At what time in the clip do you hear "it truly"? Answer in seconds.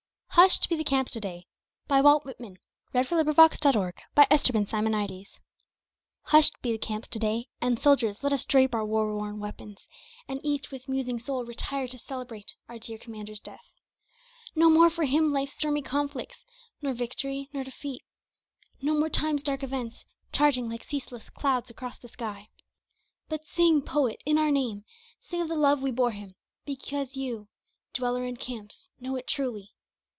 29.17-29.73